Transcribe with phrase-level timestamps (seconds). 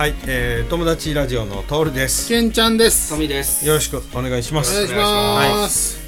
[0.00, 2.26] はい、えー、友達ラジオのトールです。
[2.26, 3.66] けんちゃんですトミです。
[3.66, 4.72] よろしくお願いします。
[4.72, 6.00] お願いします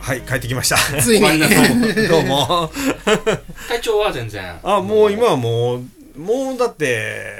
[0.00, 0.76] はい、帰ってきました。
[1.00, 1.38] ついに
[2.08, 2.72] どうも。
[3.70, 4.58] 体調は全然。
[4.64, 5.84] あ、もう今はもう、
[6.18, 7.36] もうだって、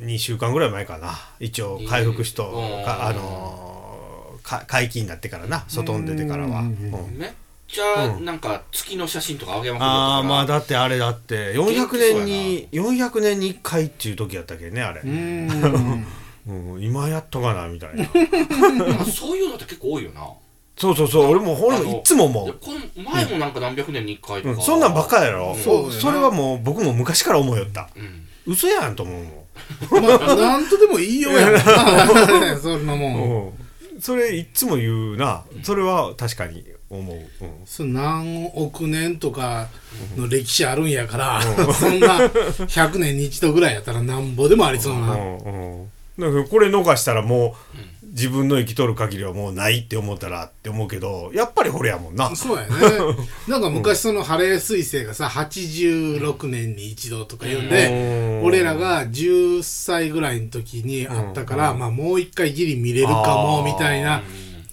[0.00, 1.16] 2週間ぐらい前かな。
[1.38, 6.62] 一応回復しと、うんかあのーか解禁になってからな、外に出てからは。
[6.62, 7.30] うんうんめっ
[7.66, 8.24] ちゃうん。
[8.24, 11.54] なんか月の写真とかあげまくるああまあだだってあれだって。
[11.54, 16.06] 400年に400年に1回っていう時やったっけねあれ、うーん
[16.46, 18.06] うん、 今やっとかなみたいな。
[19.04, 20.28] そういうのって結構多いよな。
[20.76, 22.46] そうそうそう俺もほんいつも思う。
[22.46, 24.54] でこの前もなんか何百年に一回とか。
[24.54, 28.26] うん、そんなんばっかやろ、そうそそれはもう僕も昔から思いよったうん。
[28.46, 30.04] 嘘やんと思うもん。
[30.04, 31.60] まあなんとでも言いようやんな。
[32.60, 33.54] そんなもん。
[33.94, 34.00] うん。
[34.00, 35.44] それいつも言うな。
[35.62, 37.22] それは確かに思う、うん。
[37.66, 39.68] そ何億年とか
[40.16, 41.42] の歴史あるんやから、
[41.74, 45.90] そんな100年に一度ぐらいやったらなんぼでもありそうな、うんうん。
[46.18, 47.76] だからこれ逃したらもう
[48.16, 52.34] 自分の生きとる限りはもうないって思ったらって思うけどやっぱりこれやもんな。
[52.34, 52.68] そうやね。
[53.46, 58.44] なんか昔そのハレー彗星がさ86年に一度とか言うんで、うん。
[58.44, 64.22] 俺らが10歳ぐらいの時にあったから、まあもう一回ギリ見れるかもみたいな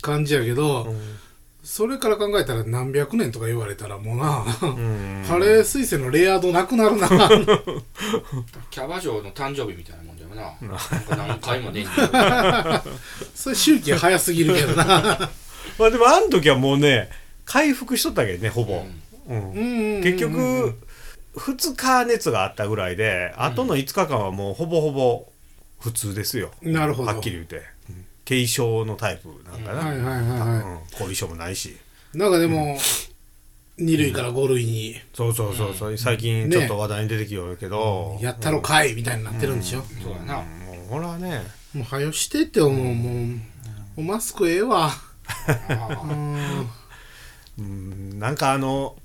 [0.01, 0.93] 感じやけど、
[1.73, 5.23] それから考えたら何百年とか言われたらもうな、うん。
[5.25, 7.09] ハレー彗星のレア度なくなるな。
[8.69, 10.53] キャバ嬢の誕生日みたいなもんだよな。
[10.69, 11.87] なんか何回もねん。
[13.33, 14.85] それ周期早すぎるけどな。
[15.79, 17.09] まあでもあの時はもうね
[17.43, 18.85] 回復しとったけどねほぼ、
[19.27, 19.51] うん。
[19.53, 20.03] うん。
[20.03, 20.77] 結局
[21.37, 25.27] 2日熱があったぐらいで、あとの5日間はもうほぼほぼ
[25.79, 26.51] 普通ですよ。
[26.61, 27.07] なるほど。
[27.07, 27.72] はっきり言うて、
[28.25, 31.77] うん軽症のタイプなんかな、はいはいはいはうん後遺症もないし。
[32.13, 32.77] いなんかでも
[33.79, 34.95] 2類から5類に。
[35.13, 40.35] そうそうそうそう、最近ちょっと話題に出てきよるけど、やったろかいみたいになってるんでしょ、そうやな。
[40.35, 41.41] もうほらね。
[41.73, 43.39] もう早してって思う、も
[43.97, 44.91] うマスクええわ。
[46.05, 46.69] うん。
[47.57, 48.19] うん。
[48.19, 48.95] なんかあの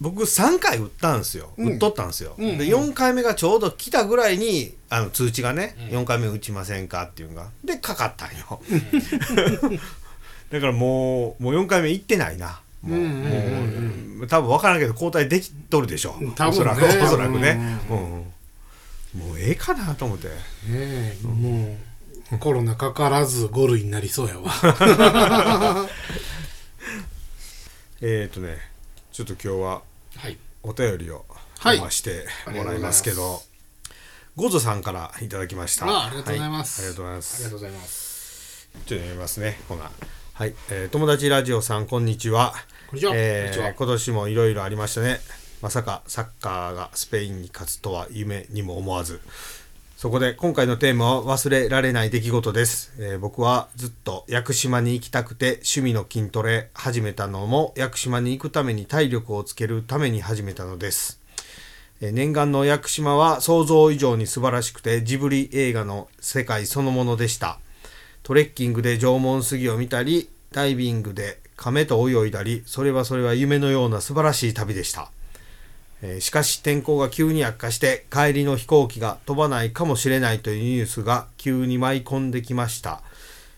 [0.00, 1.72] 僕3回打ったんですよ、うん。
[1.72, 2.58] 打っとったんですよ、うん。
[2.58, 7.48] で4回目がちょうど来たぐらいにあの通知がね、4回目打ちませんかっていうのが。
[7.64, 8.60] でかかったんよ。
[10.50, 12.60] だからもうもう4回目行ってないな。
[12.82, 16.50] もう,、うんうんうんもう多分分からんけど交代できとるでしょ、多分ね。
[16.50, 17.98] おそらくおそらくね、うん。
[19.20, 20.28] もうええかなと思って。
[20.28, 20.34] ね
[20.68, 21.76] えも
[22.32, 24.52] うコロナかからず5類になりそうやわ。
[28.00, 28.58] えっ、ー、とね
[29.12, 29.87] ちょっと今日ははい。
[30.62, 31.24] お便りを
[31.60, 33.42] はい読ましてもらいますけど、
[34.36, 35.86] ゴゾさんからいただきました。
[35.86, 37.42] あありがとうございますはありがとうございまありがす。
[37.50, 38.68] とうございます。
[38.72, 39.60] ちょっと読みますね。
[39.68, 39.90] ほな。
[40.34, 42.54] はい、えー友達ラジオさんこんにちは。
[42.90, 45.20] こんにちはえーこんにちは今年もいろいろありましたね。
[45.62, 49.20] まさかサッカーがスペインに勝つとは夢にも思わず。
[49.98, 61.20] そこで今回のテーマは忘れられない出来事です、えー僕はずっと屋久島に行きたくて趣味の筋トレ始めたのも屋久島に行くために体力をつけるために始めたのです。
[62.00, 67.58] えー念願の屋久島は想像以上に素晴らしくてジブリ映画の世界そのものでした。
[68.22, 75.10] トレッキングで縄文杉を見たりダイビングで亀と泳いだりそれはそれは夢のような素晴らしい旅でした。
[76.02, 83.00] えしかし天候が急に悪化して帰りの飛行機が飛ばないかもしれないというニュースが急に舞い込んできました。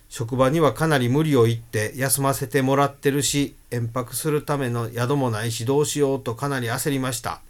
[0.08, 7.40] 職場にはかなり無理を言って休ませてもらってるし延泊するための宿もないしどうしようとかなり焦りました。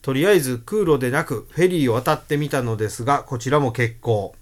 [0.00, 4.34] とりあえず空路でなくフェリーを渡ってみたのですがこちらも欠航。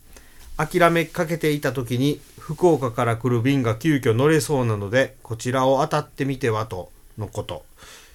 [0.56, 7.64] 諦めかけていた時に福岡から来る便が急遽乗れそうなのでこちらを当たってみてはとのこと。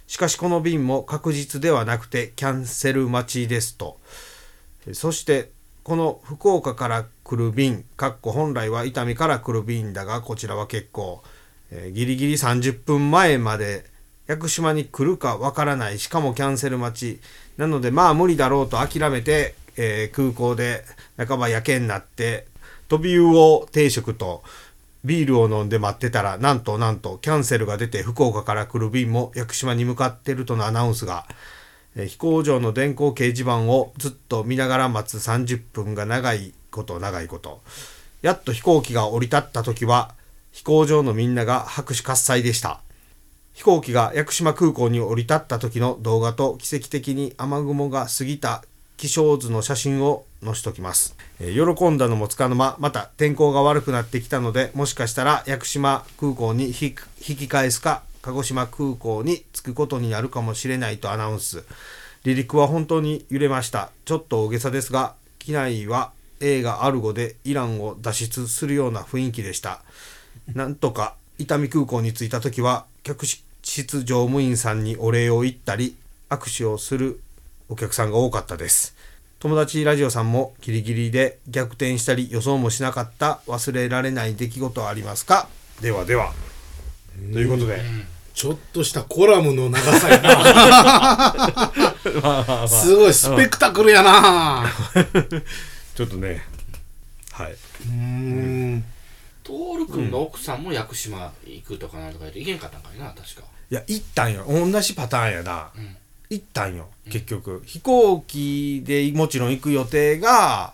[0.10, 4.00] しかしこの便も確実ではなくてキャンセル待ちですと。
[4.94, 5.52] そして
[5.84, 11.22] この福岡から来る便かっこ本来は伊丹から来る便だがこちらは結構、
[11.70, 13.86] えーギリギリ30分前まで
[14.26, 16.00] 屋久島に来るかわからない。
[16.00, 17.22] しかもキャンセル待ち
[17.58, 20.86] なのでまあ無理だろうと諦めて、えー空港で
[21.18, 22.48] 半ばやけになって
[22.88, 24.42] 飛び魚定食と
[25.06, 31.26] ビールを飲んで待ってたらなんとなんとキャンセルが出て福岡から来る便も屋久島に向かってるとのアナウンスが
[31.96, 37.62] え飛行場の電光掲示板をずっと見ながら待つ30分が長いこと長いこと。
[38.22, 40.14] やっと飛行機が降り立った時は
[40.52, 42.82] 飛行場のみんなが拍手喝采でした。
[43.54, 48.64] 飛行機が屋久島空港に降り立った時の動画と奇跡的に雨雲が過ぎた
[49.00, 56.94] 気象図の写真を載しときます、えー喜んだのもつかの間また天候が悪くなってきたのでもしかしたら屋久島空港に引
[57.38, 61.64] き返すか鹿児島空港に着くことになるかもしれないとアナウンス。
[62.24, 63.92] 離陸は本当に揺れました。
[64.04, 66.12] ちょっと大げさですが機内は
[66.42, 69.82] 映画アルゴでイランを脱出するような雰囲気でした。
[70.54, 75.96] なんとか伊丹空港に着いた時は客室乗務員さんにお礼を言ったり
[76.30, 77.22] 握手をする
[77.70, 78.96] お客さんが多かったです。
[79.40, 85.48] 友達ラジオさんもギリギリで逆転したり予想もしなかった忘れられない出来事はありますか？
[85.80, 86.34] ではでは。
[87.32, 87.80] ということで、
[88.34, 91.72] ちょっとしたコラムの長さやな。
[92.68, 94.66] すごいスペクタクルやな。
[95.96, 96.42] ちょっとね。
[97.32, 97.52] はい。
[97.52, 97.90] うー
[98.78, 98.84] ん。
[99.44, 103.44] トール君の奥さんも屋久島行くとかなんとか言って行けんかったんかいな確か。
[103.72, 104.44] いや行ったんよ。
[104.48, 105.70] 同じパターンやな、ん
[106.32, 110.74] 行ったんよ結局、飛行機でもちろん行く予定が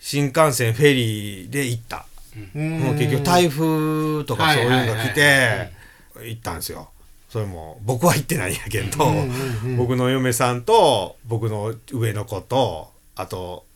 [0.00, 2.06] 新幹線フェリーで行った、
[2.54, 5.70] もう結局台風とかそういうのが来て
[6.22, 6.88] 行ったんですよ。
[7.28, 9.12] それも僕は行ってないんやけど、
[9.76, 13.66] 僕の嫁さんと僕の上の子とあと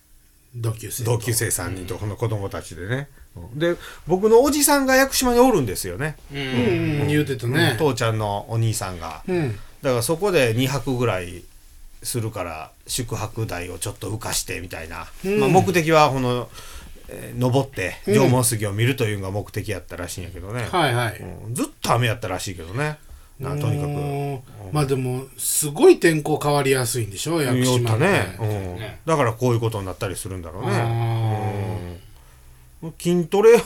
[0.56, 3.08] 同級生同級生3人とこの子供たちでね、
[3.54, 3.76] で
[4.06, 6.40] 僕のおじさんが屋久島におるんですよね、うん、う
[7.04, 7.76] ん言うてたね。
[7.78, 11.42] 父ちゃんのお兄さんが、うんだからそこで2泊ぐらい
[12.02, 15.40] するから宿泊代をちょっと浮かしてみたいな、うん。
[15.40, 16.48] まあ、目的はこの、
[17.08, 21.18] えー登って縄文杉を見るというのが目的やったらしいんやけどね、はいはい。
[21.18, 21.54] うん。
[21.54, 22.96] ずっと雨やったらしいけどね。
[23.38, 23.90] なとにかく。
[23.90, 24.40] うん。
[24.72, 27.42] まあでもすごい天候変わりやすいんでしょ？
[27.42, 28.48] 屋久島ね、うん。
[28.76, 29.00] ね。
[29.04, 32.00] だからこういうことになったりするんだろうね、
[32.98, 33.58] 筋トレを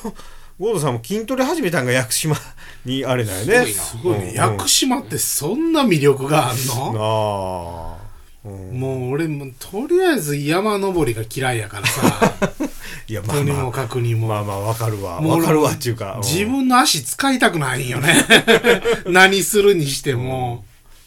[0.59, 2.37] ゴードさんも筋トレ始めたんが屋久島
[2.87, 3.67] にあれだよね。
[3.73, 4.35] すごいねうん。
[4.35, 7.99] 屋久島ってそんな魅力があんの？
[8.45, 8.81] ああ、うん。
[8.81, 12.33] もう俺もとりあえず山登りが嫌いやからさ。
[13.09, 14.29] いやまあとにもまあかくにも。
[14.29, 15.21] まあまあわかるわ。
[15.21, 16.21] もうわかるわっていうか、うん。
[16.23, 18.15] 自分の足使いたくないんよね。
[19.07, 20.65] 何するにしても、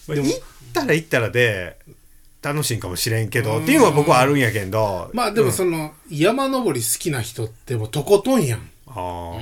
[0.07, 0.40] まあ行っ
[0.74, 1.75] たら行ったらで
[2.44, 5.10] 楽しいんかもしれんけどっていうのは僕はあるんやけど。
[5.13, 9.38] まあでもその、山登り好きな人ってもうとことんやんああ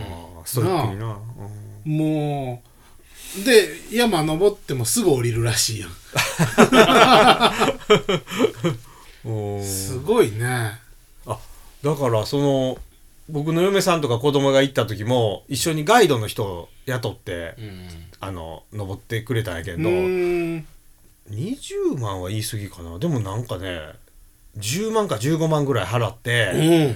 [0.45, 1.17] ストイックにな、
[1.85, 2.67] もう
[3.44, 5.89] で山登ってもすぐ降りるらしいやん。
[9.63, 10.79] すごいね。
[11.25, 11.39] あ
[11.83, 12.77] だからその
[13.29, 17.88] 僕の嫁さんとか子供が行った時も一緒にガイドの人を雇って、うん。
[18.19, 20.65] あの登ってくれたんやけうど、ーん。
[21.29, 22.97] 20万は言い過ぎかな。
[23.00, 23.79] でもなんかね
[24.57, 26.95] 10万か15万ぐらい払って、うん。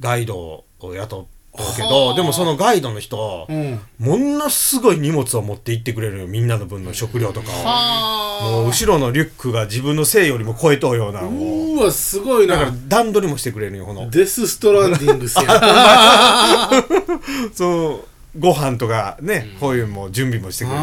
[0.00, 1.28] ガイドを雇
[1.76, 2.14] けはどあ。
[2.14, 3.80] でもそのガイドの人、うん。
[3.98, 14.10] ものすごい荷物を持って行ってくれるよみんなの分の食料とかを、はもう後ろのリュックが自分の背よりも超えとうようなもううわすごいだからな段取りもしてくれるよこの。
[14.10, 16.70] デス・ストランディングスや。
[17.54, 18.00] その
[18.38, 20.82] ご飯とかね、こういうもう準備もしてくれて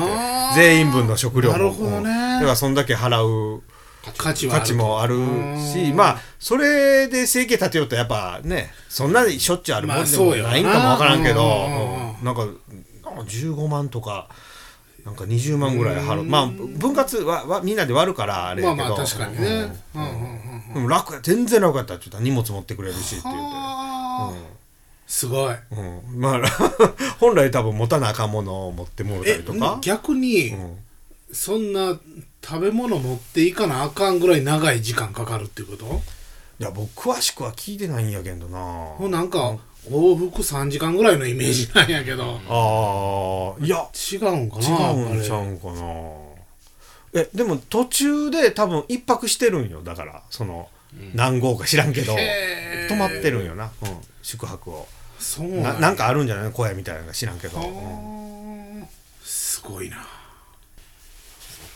[0.55, 1.57] 全員分の食料も。
[1.57, 1.97] なるほどね。
[1.97, 2.03] うん。
[2.03, 3.61] だからそんだけ払う
[4.17, 5.17] 価値価値もある
[5.57, 11.47] しまあそれで生計立てようとやっぱねそんなにしょっちゅうあるもんでもなないんかもわからんけど、うん。
[11.47, 14.29] うんうんうんなんかなんか15万とか
[15.05, 16.23] なんか20万ぐらい払う。
[16.23, 19.47] まあ分割ははみんなで割るからあれまやけど、あまあ確かにね。
[19.93, 20.01] うん。
[20.01, 20.73] うんうんうん。
[20.73, 23.39] でも楽や全然楽やったって言ったら荷物持ってくれるしって言って。
[23.39, 24.33] はあ。
[25.05, 25.55] すごい。
[25.71, 26.41] うん、まあ
[27.19, 30.77] 本来多分持たなあかんものを持ってもらったえりとか、逆にうん、
[31.35, 31.99] そんな
[32.43, 36.01] 食べ物持っていかなあかんぐらい長い時間かかるっていうこと？
[36.59, 38.57] いや僕詳しくは聞いてないんやけどな。
[38.57, 39.57] もうなんか
[39.89, 42.39] 往復3時間ぐらいのイメージなんやけど。
[42.47, 45.83] ああいや違うんかな違うんちゃあうんかな。
[47.21, 49.81] えでも途中で多分一泊してるんよ。
[49.83, 50.69] だからその
[51.13, 52.15] 何号か知らんけど。
[52.87, 53.89] 泊まってるんよな、うん、
[54.21, 54.79] 宿泊を。
[54.79, 54.85] れ
[55.19, 56.51] そうななんなんかあるんじゃない？
[56.51, 57.65] 小屋みたいなの知らんけど、うん。
[57.65, 58.87] はあ
[59.23, 59.97] すごいな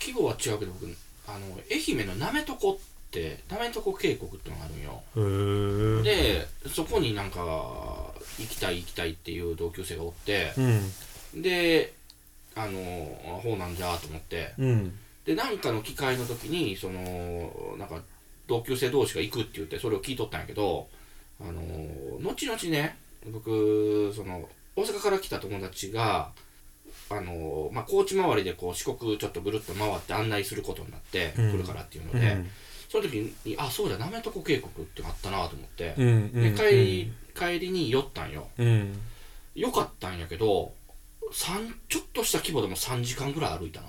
[0.09, 0.85] 規模は違うけど僕
[1.27, 6.03] あの愛媛のなめとこってなめとこ渓谷ってのがあるんよ。
[6.03, 11.41] でそこになんか行きたい行きたいっていう同級生がおってうん。
[11.41, 11.93] で
[12.55, 12.79] あの
[13.43, 14.53] ほうなんじゃと思って。
[14.57, 14.97] うん。
[15.25, 18.01] でなんかの機会の時にそのなんか
[18.47, 20.87] 同級生同士が行くって言ってそれを聞いとったんやけど
[21.39, 21.61] あの
[22.19, 22.97] 後々ね
[23.31, 26.31] 僕その大阪から来た友達が
[27.09, 31.51] あの、まあ、高知回りでこう四国ちょっとぐるっと回って案内することになってうん。
[31.51, 32.49] 来るからっていうので、うん。
[32.89, 38.47] その時にあそうだなめとこ渓谷ってあったなと思って、うんうんで帰り帰りに寄ったんよ。
[38.57, 38.99] うん。
[39.55, 40.73] よかったんやけど
[41.31, 43.87] 三ちょっとした規模でも3時間ぐらい歩いたな。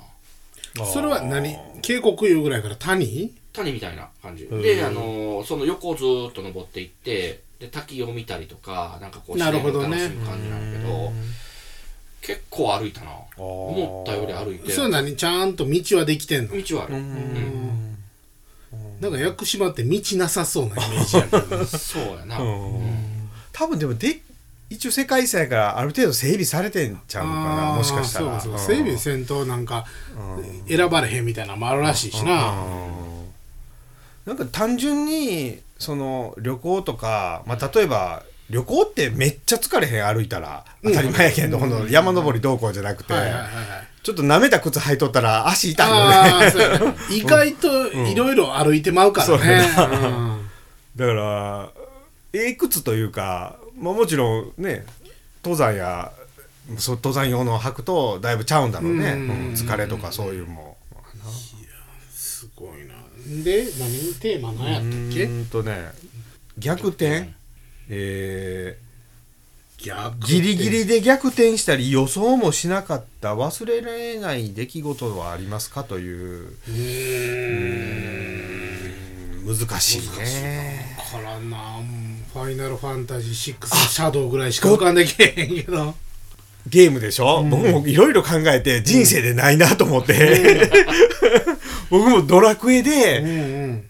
[0.87, 1.57] それは何？
[1.83, 3.35] 渓谷いうぐらいから谷？
[3.53, 4.45] 谷みたいな感じ。
[4.45, 4.63] ん。
[4.63, 9.89] であのその横をずーっと登っていってで滝を見たりとかなんかこうなるほどね。
[9.89, 11.13] 自然を楽しむ感じなんやけど
[12.23, 13.11] 結構歩いたな。
[13.37, 14.71] 思ったより歩いて。
[14.73, 16.63] それは何ちゃんと道はできてんの？
[16.63, 17.05] 道はある、ううん。
[17.05, 17.97] ん
[19.01, 21.65] なんか屋久島って道なさそうなイメージやけどね。
[21.65, 22.39] そうやな、
[23.53, 24.21] 多分でもで
[24.69, 28.39] 一応世界遺産やからある程度整備されてんちゃうのかなもしかしたら。
[28.39, 29.87] そうそう整備せんとなんか
[30.69, 32.55] 選ばれへんみたいなのもあるらしいしな。
[34.27, 43.55] なんか単純にその旅行とか、まあ、例えば旅行ってめっちゃ疲れへん歩いたら当たり前やけど、この山登りどうこうじゃなくて、はいはいはいはい。
[44.03, 46.97] ちょっと舐めた靴履いとったら足痛いよね。
[47.11, 49.69] 意外といろいろ歩いてまうからね。
[50.97, 51.71] だから
[52.33, 54.85] ええ靴というか、まあ、もちろんね
[55.45, 56.11] 登山や
[56.77, 59.21] 登山用の履くとだいぶちゃうんだろうね、うん。
[59.21, 60.77] うん疲れとかそういうも。
[62.13, 62.95] すごいな。
[63.45, 65.91] で何テーマ何やったっうけーんとね
[66.59, 67.40] 逆転？
[67.91, 68.79] え
[69.83, 76.49] 逆ー、ギリギリで逆転したり予想もしなかった忘れられない出来事はありますかという。
[76.49, 77.67] うー
[79.47, 79.59] ん。
[79.59, 80.97] 難しいね。
[81.11, 85.95] からなうんファイナルファンタジー6のシャドウぐらいしか浮かんでけへんけど。
[86.69, 90.71] ゲームでしょ、僕もいろいろ考えて人生でないなと思って、
[91.89, 93.85] 僕もドラクエで、うんうん。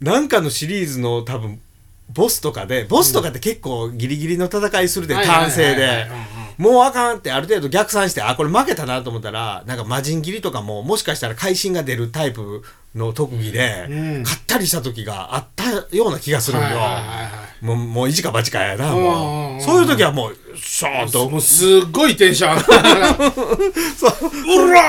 [0.00, 1.60] なんかのシリーズの多分
[2.14, 6.06] ボスとかでボスとかって結構ギリギリの戦いするではいはいはい単性で
[6.56, 12.62] もうあかんってある程度逆算してあこれ負けたなと思ったらなんか魔人切りとかももしかしたら会心が出るタイプ
[12.94, 14.22] の特技で、うん。
[14.22, 19.56] 勝ったりした時があったような気がするんよ、はいはいはいはいもうもう一か八かやなうんうんもうん。
[19.56, 19.60] う。
[19.62, 21.30] そういう時はもうシャーンと。
[21.30, 23.32] もうすっごいテンション上がる。
[23.96, 24.66] そう。
[24.66, 24.82] うら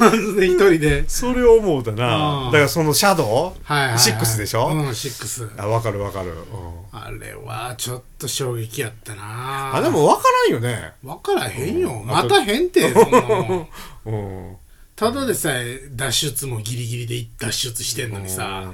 [0.00, 0.36] ー！
[0.40, 1.06] で 一人で。
[1.06, 2.46] それを思うだな。
[2.46, 2.52] うん。
[2.52, 3.26] だからそのシャドウ、
[3.70, 3.98] はいはいはい。
[3.98, 6.98] シックスでしょ、うん6あ分かる分かる、うん。
[6.98, 9.76] あれはちょっと衝撃やったな。
[9.76, 10.92] あでも分からんよね。
[11.04, 12.06] 分からへんよ、うん。
[12.06, 13.68] またへんてそんなもん。
[14.06, 14.56] うん。
[14.96, 18.64] ただでさえ脱出もギリギリで脱出してんのにさ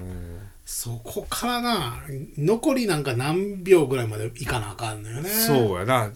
[0.66, 2.02] そこからな
[2.37, 5.30] 残りなんか何秒ぐらいまでいかなあかんのよね。
[5.30, 6.11] そうやな。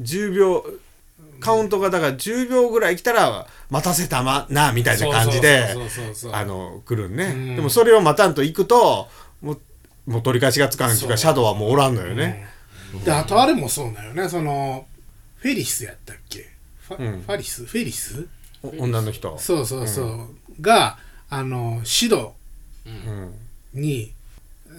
[0.00, 0.64] 10秒
[1.40, 5.74] カウントがだから10秒ぐらい来たら待たせたまなみたいな感じで
[6.32, 7.56] あの来るんね、うん。
[7.56, 9.08] でもそれを待たんと行くと
[9.42, 9.60] もう
[10.06, 12.46] もう取り返しがつかんっていうかシャドウはもうおらんのよね、
[13.04, 14.28] であとあれもそうだよね。
[14.28, 14.86] その
[15.38, 16.46] フェリスやったっけ？
[16.78, 17.22] ファ,、うん。
[17.22, 17.64] ファリス？
[17.64, 18.28] フェリス？
[18.62, 19.36] お女の人。
[19.38, 20.28] そうそうそう、
[20.60, 20.96] が
[21.28, 22.36] あのシド。
[22.86, 23.34] うん
[23.76, 24.12] に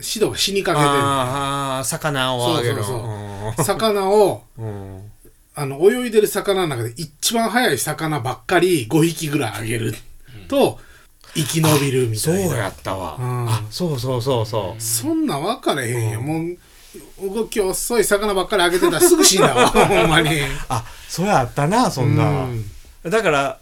[0.02, 2.76] シドが死にかけてるああ魚をあげる。
[2.76, 2.86] そう
[3.56, 4.66] そう魚をうん。
[4.96, 5.12] うん。
[5.56, 9.96] あの泳いでる魚の中で一番速い魚ばっかり5匹ぐらいあげる。
[10.48, 10.80] と
[11.34, 12.58] 生き延びるみそうたいな。
[12.58, 13.50] やったわ、うん。
[13.50, 14.82] あそうそうそうそう。
[14.82, 19.68] そんなん分かれへんよ、もう動き遅い魚ばっかりあげてたらすぐ死んだわ。
[19.74, 20.30] ほんまに。
[20.70, 22.66] あそれあったなそんな、うん。
[23.10, 23.60] だから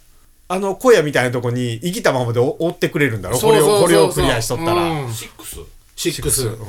[0.47, 3.37] あの小屋みたいなとこに生きたままでお追ってくれるんだろ？
[3.37, 5.13] これをこれをクリアしとったら、うん。
[5.13, 5.57] シックス。
[5.95, 6.47] シックス。
[6.47, 6.65] うんうん、フ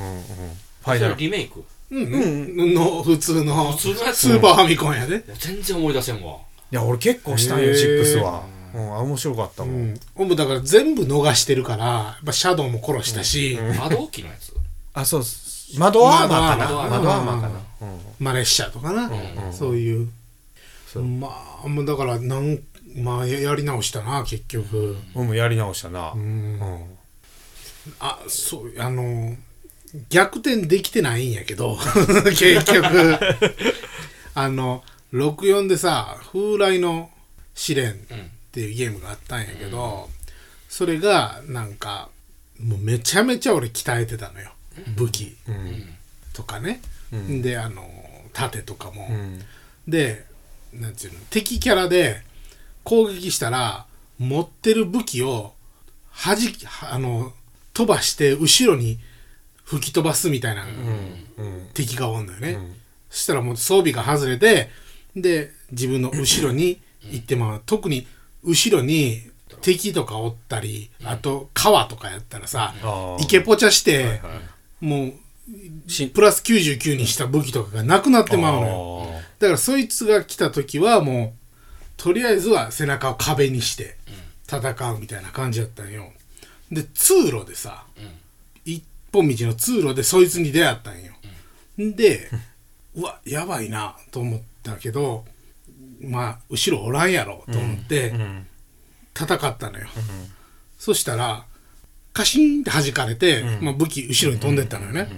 [0.83, 1.17] ァイナル。
[1.17, 1.63] リメイク？
[1.91, 2.03] うん。
[2.03, 2.75] うん。
[2.75, 3.73] の普通の。
[3.73, 4.17] 普通のやつ。
[4.17, 6.37] スーパーファミコンやで、全然思い出せんわ。
[6.73, 8.43] いや俺結構したんよシックスは、
[8.75, 14.53] うん、あ面白かったもん、うん、だから全部逃してるからやっぱシャドウも殺したし、窓置きのやつ？
[14.95, 15.79] あそうっす。
[15.79, 16.65] 窓アーマーかな。
[16.65, 17.61] 窓アーマー窓アーマーかな、
[18.19, 19.11] マレッシャーとかな、
[19.53, 20.09] そういう。
[21.21, 22.59] まあもうだからなん
[22.97, 26.21] まあややり直したな結局、うん、やり直したな、うん。
[26.21, 26.97] うん。
[28.01, 29.37] あそうあの
[30.09, 31.79] 逆転できてないんやけど
[32.25, 33.19] 結局。
[34.35, 34.85] あの
[35.15, 37.11] 64でさ「風来の
[37.55, 37.97] 試練」っ
[38.53, 40.11] ていうゲームがあったんやけど、
[40.69, 42.11] それがなんか
[42.61, 44.53] もうめちゃめちゃ俺鍛えてたのよ。
[44.97, 45.37] 武器。
[45.49, 45.95] うん。
[46.35, 46.81] とかね、
[47.13, 47.41] うん。
[47.41, 47.89] であの
[48.35, 49.43] 盾とかも、うん。
[49.89, 50.27] で
[50.75, 52.23] なんていうの敵キャラで
[52.87, 53.85] 攻撃したら
[54.19, 55.55] 持ってる武器を
[56.13, 57.33] はじきはあの
[57.75, 58.99] 飛ばして後ろに
[59.65, 61.69] 吹き飛ばすみたいなうん。
[61.75, 62.75] 敵がおんのよね、ん。
[63.11, 64.71] そしたらもう装備が外れて
[65.17, 68.07] で自分の後ろに行ってまう特に
[68.45, 69.21] 後ろに
[69.63, 73.23] 敵とかおったりあと川とかやったらさあー。
[73.23, 74.21] イケポチャして
[74.81, 75.07] も
[75.87, 79.07] うしプラス99にした武器とかがなくなってまうのよ。
[79.41, 81.46] だからそいつが来た時はもう
[81.97, 83.97] とりあえずは背中を壁にして
[84.47, 84.61] 戦
[84.93, 86.13] うみたいな感じだったんよ。
[86.71, 87.85] で通路でさ、
[88.65, 91.13] 一本道の通路でそいつに出会ったんよ、
[91.79, 92.31] で
[92.95, 95.25] うわやばいなと思ったけど
[96.01, 98.47] まあ後ろおらんやろと思ってうん。
[99.19, 99.87] 戦ったのよ、
[100.79, 101.47] そしたら
[102.13, 105.09] カシーンって弾かれて、まあ、武器後ろに飛んでったのよね、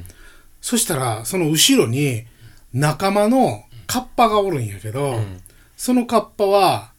[0.61, 2.25] そしたらその後ろに
[2.73, 5.20] 仲間のカッパがおるんやけど、
[5.78, 6.90] そのカッパは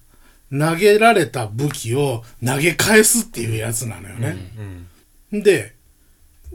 [0.50, 4.38] 投げられた武器を投げ返すっていうやつなのよね、
[5.32, 5.76] うんで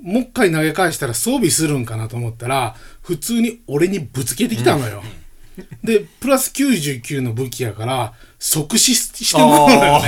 [0.02, 5.02] もう一回投げ返したら装備するんかなと思ったら、普通に俺にぶつけてきたのよ。
[5.84, 10.00] で、プラス99の武器やから、即死してもらうのよ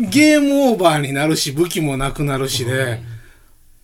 [0.00, 0.08] ね。
[0.10, 3.00] ゲームオーバーになるし、武器もなくなるしで、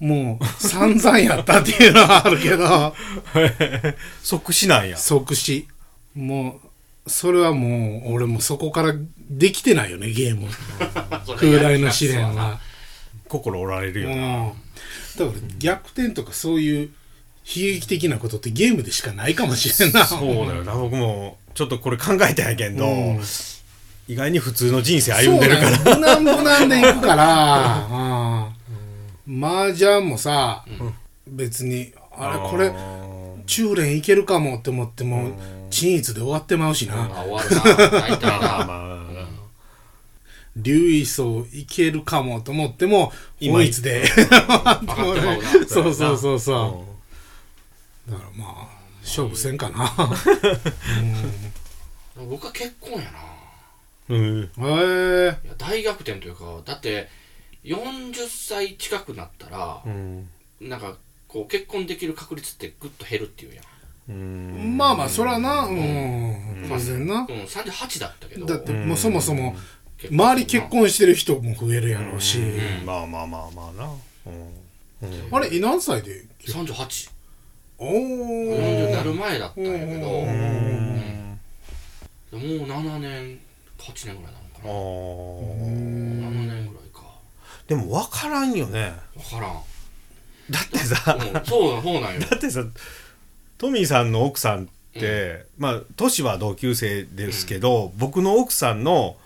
[0.01, 2.95] もう散々やったっていうのはあるけど、
[4.23, 4.99] 即死なんや。
[4.99, 5.69] 即死。
[6.15, 6.69] もう、
[7.07, 8.95] それはもう、俺もそこから
[9.31, 10.49] できてないよね、ゲーム。
[11.39, 12.61] 空大の試練は。
[13.29, 14.21] 心折られるようん。
[14.21, 14.53] な。
[15.19, 16.91] だから逆転とかそういう
[17.47, 20.07] 悲劇的なことってゲームでしかないかもしれんな。
[20.07, 20.75] そうだよな。
[20.75, 23.21] 僕もちょっとこれ考えたんやけど、うん
[24.07, 25.79] 意外に普通の人生歩んでるから。
[25.97, 27.89] 無難無難でいくから、
[29.27, 29.43] うん。
[29.43, 30.63] 麻雀もさ、
[31.27, 32.71] 別に、あれこれ、
[33.47, 35.33] 中連いけるかもって思っても、
[35.75, 37.05] 鎮一で終わってまうしな。
[37.05, 37.63] あ終わるな
[38.01, 39.27] 大体まあなまあ、
[41.53, 44.07] いけるかもと思っても、今法律で。
[45.67, 46.87] そうそうそうそ
[48.07, 48.11] う。
[48.11, 48.69] だからまあ、
[49.03, 49.93] 勝負せんかな。
[52.29, 53.11] 僕は結婚やな
[54.11, 54.43] うん。
[54.45, 55.37] へえ。
[55.59, 57.09] 大逆転というかだって
[57.65, 60.29] 40歳近くなったらう、ん。
[60.61, 63.65] なんかこう結婚できる確率ってぐっと減るっていうやん
[64.09, 64.77] うん。
[64.77, 67.21] まあまあ、そらな、うん、当然な。
[67.21, 67.27] うん。
[67.27, 68.45] 38だったけど。
[68.47, 69.55] だってもうそもそも、
[70.11, 72.39] 周り結婚してる人も増えるやろうし。
[72.85, 73.89] まあまあまあまあな。
[74.27, 74.53] うん。
[75.33, 77.11] あれ、何歳で？38
[77.79, 79.05] お40になー。
[79.05, 80.09] る前だったんやけど。
[80.09, 80.25] も
[82.41, 83.39] う7年
[83.79, 84.73] 8年ぐらいなのかあなー。
[86.21, 87.01] 7年ぐらいか。
[87.69, 88.93] でも分からんよね。
[89.17, 89.63] 分からん。
[90.51, 91.45] だってさ、うん。
[91.47, 92.21] そうそうなんよ。
[92.21, 92.63] だってさ、
[93.65, 99.17] トミーさんの奥さんって、まあ、年は同級生ですけど、僕の奥さんの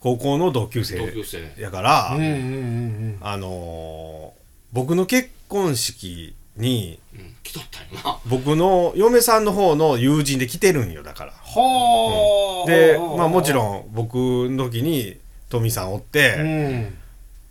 [0.00, 1.14] 高校の同級生
[1.56, 4.38] やから、うんうんうんあのー
[4.72, 11.32] 僕の結婚式に、うん来とったよな僕の嫁さんの方の友人で来てるんよ、だから。
[11.32, 12.68] はあ。
[12.68, 13.54] で、まあもちん。
[13.54, 14.16] ろん僕
[14.50, 15.16] の時に
[15.50, 16.98] トミーさんおって、うん。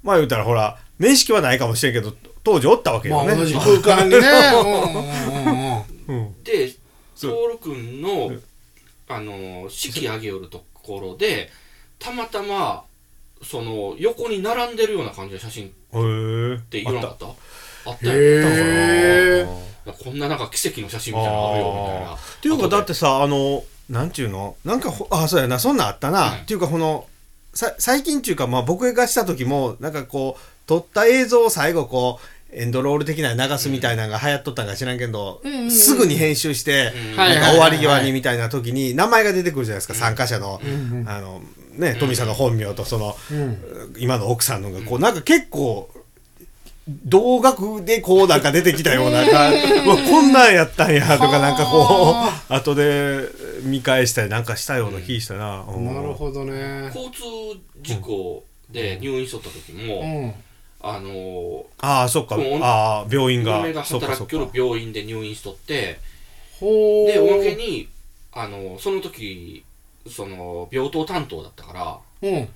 [0.03, 2.13] まあ言うたらほら、面識はないかもしれんけど、
[2.43, 3.31] 当時おったわけまよね。
[3.33, 4.21] あ同じ空間にね。
[6.47, 6.73] で
[7.15, 8.31] そう徹君の
[9.09, 11.49] あの式挙げよるところで
[11.99, 12.83] たまたま
[13.43, 15.69] その横に並んでるような感じの写真っ。
[16.69, 17.25] て言わなかった？
[17.27, 18.07] あった。
[18.07, 19.47] よへえ。
[20.03, 22.15] こんななんか奇跡の写真みたいなのあるよみたいな。
[22.15, 24.57] っていうかだってさあのなんちゅうの？
[24.65, 26.33] なんかほあそうやなそんなんあったな、うん。
[26.39, 27.07] っていうかこの
[27.53, 35.71] さ最近っていうかまあ僕がした時もなんかこう撮った映像を最後こうエンドロール的なの流すみたいなのが流行っとったんか知らんけど、うんうんうん。
[35.71, 37.15] すぐに編集して、うん。
[37.15, 41.41] なんか終わり際にみたいな時に名前が出てくるじゃないですか、参加者の、んうんあの
[41.73, 43.57] ねトミーさんの本名とその、うん。
[43.97, 45.89] 今の奥さんのがこうなんか結構
[47.05, 49.25] 同額でこうなんか出てきたような
[50.09, 53.27] こんなんやったんやとかなんかこはう後で
[53.63, 55.85] 見返したりなんかしたような気したな、うん。
[55.85, 56.85] なるほどね。
[56.95, 57.21] 交通
[57.81, 60.33] 事故で入院しとった時も、うん。
[60.81, 62.35] あのああそっか。
[62.35, 63.57] うんああ病院が。
[63.57, 65.99] 嫁が働きよる病院で入院しとって。
[66.59, 67.87] でおまけに
[68.31, 69.63] あのその時
[70.09, 71.73] その病棟担当だったか
[72.21, 72.43] らうん。
[72.43, 72.47] う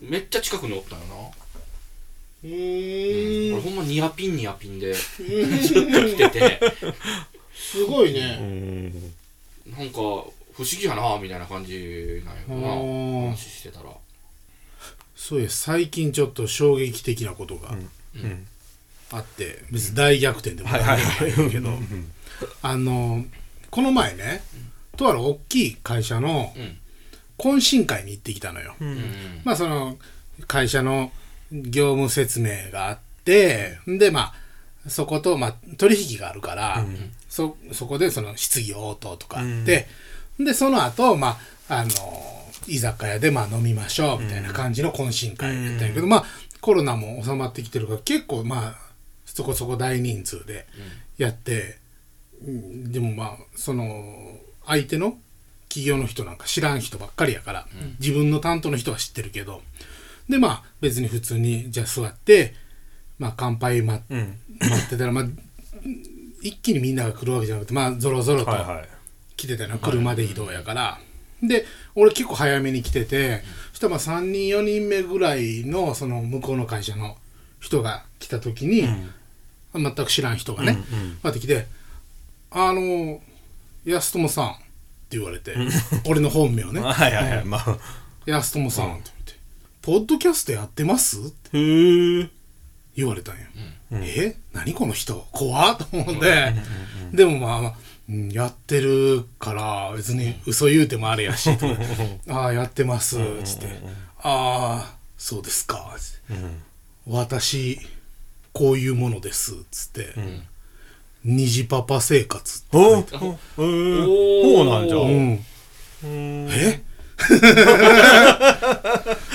[0.00, 2.48] めっちゃ近くにおったよな。
[2.48, 3.52] ー。
[3.52, 3.54] ん。
[3.54, 6.60] 俺ほんまニヤピンニヤピンで ずっと来てて。
[7.54, 8.92] すごいうん。
[8.92, 8.92] ね。
[9.66, 10.32] なんか不思
[10.78, 13.30] 議やなみたいな感じなんやな。
[13.30, 13.90] 話してたら
[15.20, 17.76] そうや、最近ちょっと衝撃的なことが
[18.16, 18.46] うん。
[19.12, 20.80] あって、別に大逆転でもない
[21.50, 21.70] けど、
[22.62, 23.24] あの、
[23.70, 24.42] この前ね、
[24.96, 26.78] とある大きい会社のうん。
[27.36, 28.74] 懇親会に行ってきたのよ。
[28.80, 29.42] うん。
[29.44, 29.98] まあその
[30.46, 31.10] 会社の
[31.50, 34.32] 業務説明があって、でま
[34.86, 36.84] あそことまあ取引があるから、
[37.28, 39.86] そそこでその質疑応答とかあって、
[40.38, 41.90] でその後まああの
[42.66, 46.24] 居酒屋でまあ飲みましょうみたいな感じの懇親会やったんやけど、まあ
[46.60, 48.74] コロナも収まってきてるから結構まあ
[49.24, 50.66] そこそこ大人数で
[51.16, 51.78] やって、
[52.44, 52.92] うん。
[52.92, 55.16] でもまあその相手の
[55.68, 57.66] 企業の人なんか知らん人ばっかりやから、
[58.00, 59.62] 自分の担当の人は知ってるけど
[60.28, 62.54] でまあ別に普通にじゃあ座って
[63.18, 64.38] まあ乾杯待うん。
[64.60, 65.24] 待ってたらまあ
[66.42, 68.88] 一気にみんなが来るわけじゃなくてまあぞろぞろとはいはい。
[69.36, 71.00] 来てたの車で移動やから、
[71.42, 77.16] で俺結構早めに来ててそしたらまあ3人4人目ぐらいのその向こうの会社の
[77.60, 78.86] 人が来た時に、
[79.74, 81.18] 全く知らん人がね、うんうん。
[81.22, 81.66] 待ってきて
[82.50, 83.20] 「あの
[83.84, 84.56] 安友さん」っ
[85.10, 85.54] て言われて
[86.06, 86.80] 俺の本名ね。
[86.80, 87.44] はいはいはい。
[87.44, 87.78] まあ。
[88.26, 89.34] 安友さんって言って
[89.82, 92.28] 「ポッドキャストやってます?」って
[92.96, 93.42] 言われたんよ、
[93.92, 94.36] え？
[94.52, 95.26] 何この人？
[95.32, 96.54] 怖っと思って、
[97.12, 97.89] でもまあまあ、うん
[98.32, 101.66] やってるから別に嘘言うてもあれやし、と
[102.34, 103.66] ああやってますつって、
[104.18, 105.94] ああそうですか。
[105.96, 106.42] つって、
[107.06, 107.78] 私
[108.52, 110.08] こういうものですつって、
[111.24, 113.28] 虹パパ生活おおえー。
[114.56, 114.96] そうなんじゃ。
[114.98, 115.44] うん。
[116.50, 116.82] え？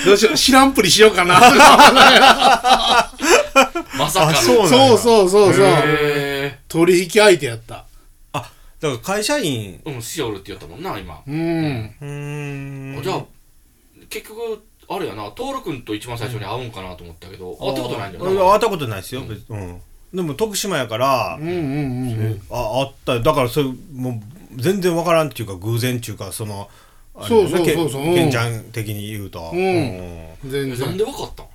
[0.04, 0.34] どうしよう。
[0.34, 1.38] 知らんぷりしようかな。
[3.96, 5.64] まさかそうそうそうそうそう。
[5.64, 7.76] へ取引相手やった。
[7.76, 7.85] あ
[8.80, 9.80] だから会社員。
[9.84, 11.22] えうんしおるって言ったもんな今。
[11.26, 11.34] うん。
[11.34, 13.02] うーん。
[13.02, 13.24] じゃあ
[14.10, 19.80] 結局あれやな徹君と一番最初に会うんかなと思ったけど会ったことないんだよ会ったことないですよ、別うん。
[20.14, 22.42] でも徳島やから、うんうんうんうん。
[22.50, 23.22] ああったよ。
[23.22, 24.22] だからそれも
[24.56, 26.68] う全然わからんっていうか偶然っていうかその
[27.14, 27.90] あれそうそうそう。
[27.90, 28.30] そううんけけん。
[28.30, 29.58] ちゃん的に言うと、うん。
[29.58, 31.46] 全えなん然でわかったん？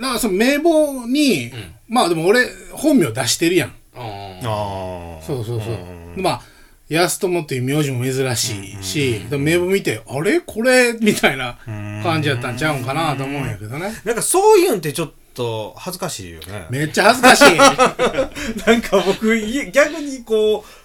[0.00, 1.52] だからその名簿に、ん。
[1.88, 6.14] まあでも俺本名出してるやんあああそうそうそう、ん。
[6.22, 6.42] まあ
[6.88, 10.40] 安友っていう名字も珍しいし、名簿見てあれ？
[10.40, 10.92] これ？
[11.00, 11.56] みたいな
[12.02, 13.90] 感じやったんちゃうんかなと思うんやけどね。
[14.04, 16.66] なんかそういうんってちょっと恥ずかしいよね。
[16.70, 17.56] めっちゃ恥ずかしい。
[18.66, 20.83] なんか僕い逆にこう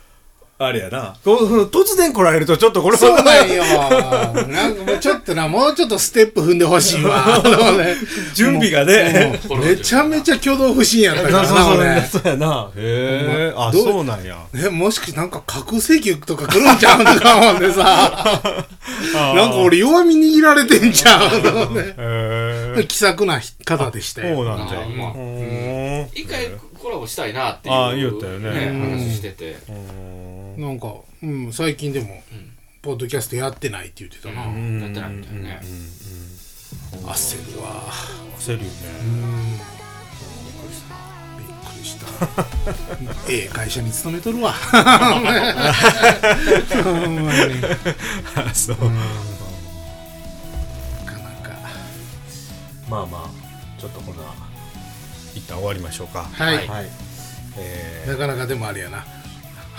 [0.62, 1.16] あれやな。
[1.24, 3.64] こう突然来られるとちょっとこれそうなんよ。
[4.50, 7.42] なんかもうちょっとな、もうちょっとステップ踏んでほしいわ。
[8.36, 9.40] 準備がね。
[9.48, 12.02] もうめちゃめちゃ挙動不審やったそうからな、そうそう俺。
[12.02, 12.70] そうやな。
[12.76, 13.54] へえ。
[13.56, 14.38] あどうそうなんや。
[14.54, 18.54] え、もしかなんか核石油とか来るんちゃうとか思ってさ、
[19.34, 21.22] なんか俺弱み握られてんちゃ
[22.76, 24.44] う気さくな方でしたそうよ。
[24.44, 24.80] なんじゃ。
[26.14, 26.50] 一回
[26.82, 28.72] コラボしたいなっていうあ言ったよね。
[28.72, 29.56] 話してて
[30.60, 30.94] なんか、
[31.24, 32.22] うん、最近でも、
[32.82, 34.42] ポッドキャストやってないって言ってたな。
[34.42, 35.62] やってないみたいなね
[37.06, 37.84] 焦るわ。
[38.38, 38.70] 焦るよね
[41.38, 42.08] びっくりした。
[43.32, 44.54] ええ会社に勤めとるわ。
[48.54, 48.92] そうな
[51.06, 51.56] かなか。
[52.90, 53.30] まあまあ
[53.80, 54.24] ちょっとこんな
[55.34, 56.68] 一旦終わりましょうかはい。
[56.68, 56.90] はい
[57.58, 59.06] えなかなかでもあれやな。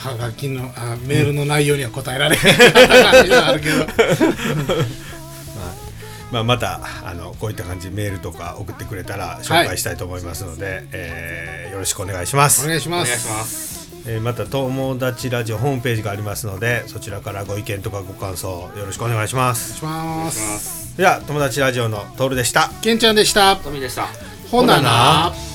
[0.03, 3.85] はがきのあメールの内容には答えられへん感じがあるけど。
[3.85, 4.85] ー
[6.33, 13.29] まあ、またあのこういった感じでメールとか送ってくれたら紹介したいと思いますので、えーよろしくお願いしますお願いしまお願いしす。
[13.29, 20.41] ますえーまた友達ラジオホームページがありますのでそちらからご意見とかご感想よろしくお願いしますお願いしまお願いしす。
[20.41, 23.57] ますでは友達ラジオのトールでしたけんちゃんでした。
[23.57, 24.07] トミーでした
[24.51, 25.50] ほなな。